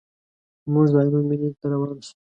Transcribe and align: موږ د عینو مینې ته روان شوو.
موږ 0.71 0.85
د 0.93 0.95
عینو 1.03 1.19
مینې 1.29 1.49
ته 1.59 1.65
روان 1.71 1.97
شوو. 2.07 2.13